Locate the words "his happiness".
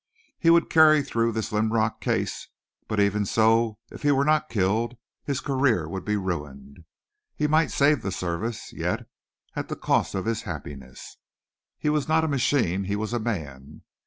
10.25-11.17